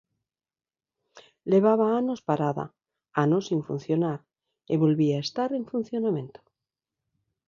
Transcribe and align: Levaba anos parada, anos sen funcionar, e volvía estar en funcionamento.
Levaba 1.51 1.87
anos 2.01 2.21
parada, 2.29 2.65
anos 3.23 3.43
sen 3.49 3.61
funcionar, 3.69 4.19
e 4.73 4.75
volvía 4.83 5.23
estar 5.25 5.49
en 5.59 5.63
funcionamento. 5.73 6.39